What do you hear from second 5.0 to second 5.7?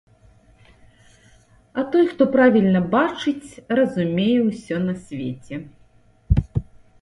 свеце.